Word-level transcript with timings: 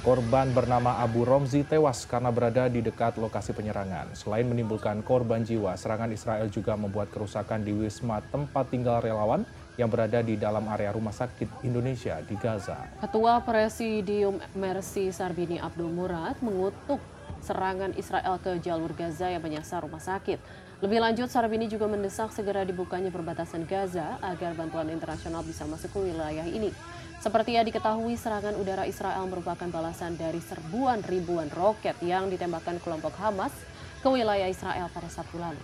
Korban 0.00 0.48
bernama 0.56 0.96
Abu 1.04 1.28
Romzi 1.28 1.60
tewas 1.60 2.08
karena 2.08 2.32
berada 2.32 2.72
di 2.72 2.80
dekat 2.80 3.20
lokasi 3.20 3.52
penyerangan. 3.52 4.16
Selain 4.16 4.48
menimbulkan 4.48 5.04
korban 5.04 5.44
jiwa, 5.44 5.76
serangan 5.76 6.08
Israel 6.08 6.48
juga 6.48 6.72
membuat 6.72 7.12
kerusakan 7.12 7.60
di 7.60 7.76
wisma 7.76 8.24
tempat 8.32 8.72
tinggal 8.72 9.04
relawan 9.04 9.44
yang 9.76 9.92
berada 9.92 10.24
di 10.24 10.40
dalam 10.40 10.64
area 10.72 10.96
rumah 10.96 11.12
sakit 11.12 11.68
Indonesia 11.68 12.16
di 12.24 12.32
Gaza. 12.40 12.80
Ketua 12.96 13.44
Presidium 13.44 14.40
Mercy 14.56 15.12
Sarbini 15.12 15.60
Abdul 15.60 15.92
Murad 15.92 16.40
mengutuk 16.40 17.04
serangan 17.44 17.92
Israel 17.92 18.40
ke 18.40 18.56
jalur 18.56 18.96
Gaza 18.96 19.28
yang 19.28 19.44
menyasar 19.44 19.84
rumah 19.84 20.00
sakit. 20.00 20.40
Lebih 20.80 20.96
lanjut, 20.96 21.28
Sarbini 21.28 21.68
juga 21.68 21.84
mendesak 21.84 22.32
segera 22.32 22.64
dibukanya 22.64 23.12
perbatasan 23.12 23.68
Gaza 23.68 24.16
agar 24.24 24.56
bantuan 24.56 24.88
internasional 24.88 25.44
bisa 25.44 25.68
masuk 25.68 25.92
ke 25.92 26.08
wilayah 26.08 26.48
ini. 26.48 26.72
Seperti 27.20 27.52
yang 27.52 27.68
diketahui, 27.68 28.16
serangan 28.16 28.56
udara 28.56 28.88
Israel 28.88 29.28
merupakan 29.28 29.68
balasan 29.68 30.16
dari 30.16 30.40
serbuan 30.40 31.04
ribuan 31.04 31.52
roket 31.52 32.00
yang 32.00 32.32
ditembakkan 32.32 32.80
kelompok 32.80 33.12
Hamas 33.20 33.52
ke 34.00 34.08
wilayah 34.08 34.48
Israel 34.48 34.88
pada 34.88 35.04
Sabtu 35.12 35.36
lalu. 35.36 35.60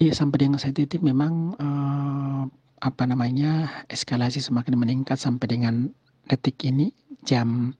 Iya 0.00 0.16
sampai 0.16 0.40
dengan 0.40 0.56
saat 0.56 0.80
itu 0.80 0.96
memang 1.04 1.52
uh, 1.60 2.48
apa 2.80 3.04
namanya 3.04 3.84
eskalasi 3.92 4.40
semakin 4.40 4.80
meningkat 4.80 5.20
sampai 5.20 5.44
dengan 5.52 5.92
detik 6.24 6.64
ini 6.64 6.88
jam 7.28 7.76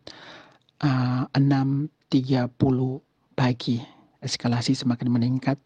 uh, 0.84 1.24
6.30 1.32 2.52
pagi 3.32 3.80
eskalasi 4.20 4.76
semakin 4.76 5.08
meningkat 5.08 5.56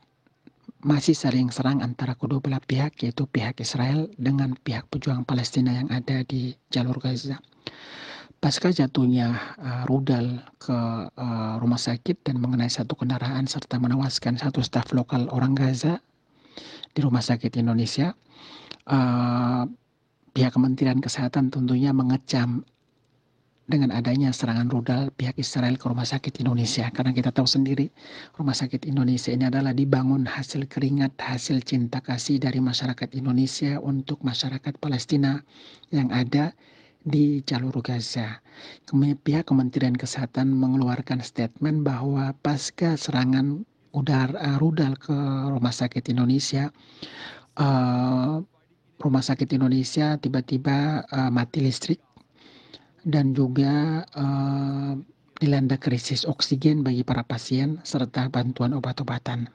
masih 0.84 1.16
sering 1.16 1.48
serang 1.48 1.80
antara 1.80 2.12
kedua 2.12 2.44
belah 2.44 2.60
pihak 2.60 3.00
yaitu 3.00 3.24
pihak 3.24 3.56
Israel 3.64 4.04
dengan 4.20 4.52
pihak 4.52 4.84
pejuang 4.92 5.24
Palestina 5.24 5.72
yang 5.72 5.88
ada 5.88 6.20
di 6.28 6.52
jalur 6.68 7.00
Gaza. 7.00 7.40
Pasca 8.36 8.68
jatuhnya 8.68 9.56
uh, 9.56 9.82
rudal 9.88 10.44
ke 10.60 10.76
uh, 11.08 11.56
rumah 11.56 11.80
sakit 11.80 12.28
dan 12.28 12.36
mengenai 12.36 12.68
satu 12.68 12.92
kendaraan 12.92 13.48
serta 13.48 13.80
menewaskan 13.80 14.36
satu 14.36 14.60
staf 14.60 14.92
lokal 14.92 15.32
orang 15.32 15.56
Gaza 15.56 16.04
di 16.92 17.00
rumah 17.00 17.24
sakit 17.24 17.56
Indonesia, 17.56 18.12
uh, 18.92 19.64
pihak 20.36 20.52
Kementerian 20.52 21.00
Kesehatan 21.00 21.48
tentunya 21.48 21.96
mengecam 21.96 22.68
dengan 23.64 23.96
adanya 23.96 24.28
serangan 24.28 24.68
rudal 24.68 25.08
pihak 25.16 25.40
Israel 25.40 25.80
ke 25.80 25.88
rumah 25.88 26.04
sakit 26.04 26.44
Indonesia 26.44 26.84
karena 26.92 27.16
kita 27.16 27.32
tahu 27.32 27.48
sendiri 27.48 27.88
rumah 28.36 28.52
sakit 28.52 28.84
Indonesia 28.84 29.32
ini 29.32 29.48
adalah 29.48 29.72
dibangun 29.72 30.28
hasil 30.28 30.68
keringat 30.68 31.16
hasil 31.16 31.64
cinta 31.64 32.04
kasih 32.04 32.36
dari 32.36 32.60
masyarakat 32.60 33.08
Indonesia 33.16 33.80
untuk 33.80 34.20
masyarakat 34.20 34.76
Palestina 34.76 35.40
yang 35.88 36.12
ada 36.12 36.52
di 37.04 37.44
jalur 37.44 37.84
Gaza. 37.84 38.40
Kemudian 38.88 39.20
pihak 39.20 39.44
Kementerian 39.44 39.92
Kesehatan 39.92 40.56
mengeluarkan 40.56 41.20
statement 41.20 41.84
bahwa 41.84 42.32
pasca 42.40 42.96
serangan 42.96 43.64
udara 43.94 44.34
uh, 44.34 44.56
rudal 44.58 44.98
ke 44.98 45.14
rumah 45.54 45.70
sakit 45.70 46.10
Indonesia 46.10 46.74
uh, 47.56 48.42
rumah 48.98 49.22
sakit 49.22 49.54
Indonesia 49.54 50.18
tiba-tiba 50.18 51.06
uh, 51.06 51.30
mati 51.30 51.62
listrik 51.62 52.02
dan 53.04 53.36
juga 53.36 54.04
uh, 54.16 54.96
dilanda 55.36 55.76
krisis 55.76 56.24
oksigen 56.24 56.80
bagi 56.80 57.04
para 57.04 57.20
pasien 57.20 57.76
serta 57.84 58.32
bantuan 58.32 58.72
obat-obatan. 58.72 59.48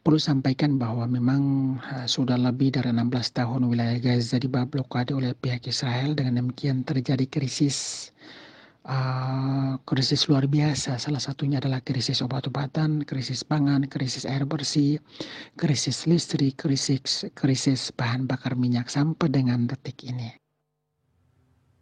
Perlu 0.00 0.16
sampaikan 0.16 0.80
bahwa 0.80 1.04
memang 1.04 1.76
uh, 1.82 2.06
sudah 2.08 2.40
lebih 2.40 2.72
dari 2.72 2.88
16 2.88 3.36
tahun 3.36 3.68
wilayah 3.68 3.98
Gaza 4.00 4.40
di 4.40 4.48
bawah 4.48 4.70
blokade 4.70 5.12
oleh 5.12 5.36
pihak 5.36 5.68
Israel 5.68 6.16
dengan 6.16 6.40
demikian 6.40 6.86
terjadi 6.86 7.28
krisis 7.28 8.08
uh, 8.88 9.76
krisis 9.84 10.30
luar 10.30 10.48
biasa. 10.48 10.96
Salah 10.96 11.20
satunya 11.20 11.60
adalah 11.60 11.84
krisis 11.84 12.24
obat-obatan, 12.24 13.04
krisis 13.04 13.44
pangan, 13.44 13.84
krisis 13.90 14.24
air 14.24 14.48
bersih, 14.48 14.96
krisis 15.60 16.08
listrik, 16.08 16.56
krisis 16.56 17.28
krisis 17.36 17.92
bahan 17.92 18.24
bakar 18.24 18.56
minyak 18.56 18.88
sampai 18.88 19.28
dengan 19.28 19.68
detik 19.68 20.00
ini. 20.06 20.32